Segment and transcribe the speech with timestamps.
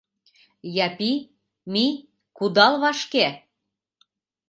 [0.85, 1.13] Япи,
[1.71, 1.93] мий,
[2.37, 3.25] кудал, вашке!..